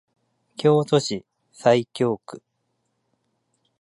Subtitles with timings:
[0.57, 2.41] 京都市西京区